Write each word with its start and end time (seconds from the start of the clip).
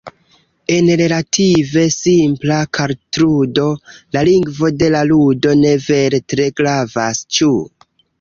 En 0.75 0.87
relative 0.99 1.81
simpla 1.95 2.57
kartludo 2.77 3.65
la 4.17 4.23
lingvo 4.29 4.71
de 4.79 4.89
la 4.95 5.03
ludo 5.11 5.53
ne 5.61 5.75
vere 5.89 6.21
tre 6.35 6.49
gravas, 6.63 7.21
ĉu? 7.39 7.53